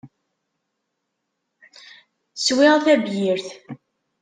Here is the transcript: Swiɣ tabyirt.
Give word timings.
Swiɣ 2.43 2.75
tabyirt. 2.85 3.47